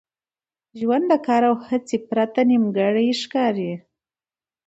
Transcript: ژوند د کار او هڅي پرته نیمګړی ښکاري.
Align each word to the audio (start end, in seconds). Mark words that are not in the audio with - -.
ژوند 0.79 1.05
د 1.11 1.13
کار 1.27 1.43
او 1.49 1.55
هڅي 1.69 1.97
پرته 2.09 2.39
نیمګړی 2.49 3.07
ښکاري. 3.21 3.71